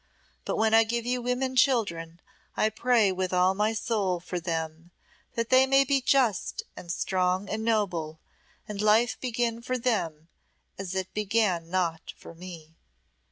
[0.45, 2.21] But when I give you women children,
[2.57, 4.89] I shall pray with all my soul for them
[5.35, 8.19] that they may be just and strong and noble,
[8.67, 10.27] and life begin for them
[10.75, 12.73] as it began not for me."